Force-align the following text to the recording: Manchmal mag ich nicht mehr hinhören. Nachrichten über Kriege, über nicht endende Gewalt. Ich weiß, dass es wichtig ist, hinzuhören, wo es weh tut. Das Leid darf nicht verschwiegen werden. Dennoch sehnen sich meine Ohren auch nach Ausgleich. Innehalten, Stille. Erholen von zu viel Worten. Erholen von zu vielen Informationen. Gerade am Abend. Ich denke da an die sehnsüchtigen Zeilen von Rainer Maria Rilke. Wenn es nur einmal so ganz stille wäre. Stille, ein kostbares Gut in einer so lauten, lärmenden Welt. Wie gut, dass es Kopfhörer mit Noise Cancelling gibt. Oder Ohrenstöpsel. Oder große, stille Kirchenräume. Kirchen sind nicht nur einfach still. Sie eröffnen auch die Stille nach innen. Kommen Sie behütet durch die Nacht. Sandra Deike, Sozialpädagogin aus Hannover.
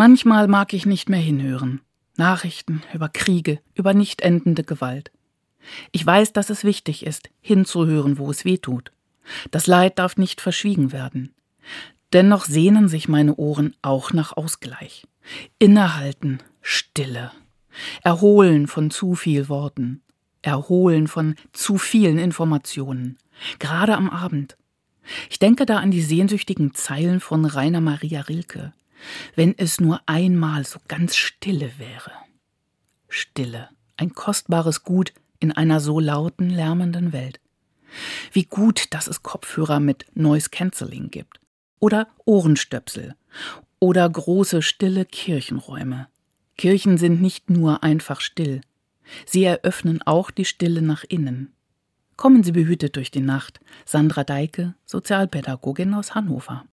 Manchmal 0.00 0.48
mag 0.48 0.72
ich 0.72 0.86
nicht 0.86 1.10
mehr 1.10 1.20
hinhören. 1.20 1.82
Nachrichten 2.16 2.82
über 2.94 3.10
Kriege, 3.10 3.60
über 3.74 3.92
nicht 3.92 4.22
endende 4.22 4.64
Gewalt. 4.64 5.10
Ich 5.92 6.06
weiß, 6.06 6.32
dass 6.32 6.48
es 6.48 6.64
wichtig 6.64 7.04
ist, 7.04 7.28
hinzuhören, 7.42 8.16
wo 8.16 8.30
es 8.30 8.46
weh 8.46 8.56
tut. 8.56 8.92
Das 9.50 9.66
Leid 9.66 9.98
darf 9.98 10.16
nicht 10.16 10.40
verschwiegen 10.40 10.92
werden. 10.92 11.34
Dennoch 12.14 12.46
sehnen 12.46 12.88
sich 12.88 13.10
meine 13.10 13.36
Ohren 13.36 13.76
auch 13.82 14.14
nach 14.14 14.34
Ausgleich. 14.34 15.06
Innehalten, 15.58 16.38
Stille. 16.62 17.30
Erholen 18.02 18.68
von 18.68 18.90
zu 18.90 19.14
viel 19.14 19.50
Worten. 19.50 20.00
Erholen 20.40 21.08
von 21.08 21.34
zu 21.52 21.76
vielen 21.76 22.16
Informationen. 22.16 23.18
Gerade 23.58 23.98
am 23.98 24.08
Abend. 24.08 24.56
Ich 25.28 25.38
denke 25.38 25.66
da 25.66 25.76
an 25.76 25.90
die 25.90 26.00
sehnsüchtigen 26.00 26.72
Zeilen 26.72 27.20
von 27.20 27.44
Rainer 27.44 27.82
Maria 27.82 28.22
Rilke. 28.22 28.72
Wenn 29.34 29.56
es 29.56 29.80
nur 29.80 30.00
einmal 30.06 30.64
so 30.64 30.78
ganz 30.88 31.16
stille 31.16 31.72
wäre. 31.78 32.12
Stille, 33.08 33.68
ein 33.96 34.14
kostbares 34.14 34.82
Gut 34.82 35.12
in 35.38 35.52
einer 35.52 35.80
so 35.80 36.00
lauten, 36.00 36.50
lärmenden 36.50 37.12
Welt. 37.12 37.40
Wie 38.32 38.44
gut, 38.44 38.92
dass 38.94 39.08
es 39.08 39.22
Kopfhörer 39.22 39.80
mit 39.80 40.06
Noise 40.14 40.50
Cancelling 40.50 41.10
gibt. 41.10 41.40
Oder 41.80 42.08
Ohrenstöpsel. 42.24 43.14
Oder 43.78 44.08
große, 44.08 44.62
stille 44.62 45.06
Kirchenräume. 45.06 46.08
Kirchen 46.56 46.98
sind 46.98 47.22
nicht 47.22 47.48
nur 47.48 47.82
einfach 47.82 48.20
still. 48.20 48.60
Sie 49.26 49.44
eröffnen 49.44 50.02
auch 50.02 50.30
die 50.30 50.44
Stille 50.44 50.82
nach 50.82 51.04
innen. 51.08 51.54
Kommen 52.16 52.42
Sie 52.42 52.52
behütet 52.52 52.96
durch 52.96 53.10
die 53.10 53.22
Nacht. 53.22 53.60
Sandra 53.86 54.24
Deike, 54.24 54.74
Sozialpädagogin 54.84 55.94
aus 55.94 56.14
Hannover. 56.14 56.66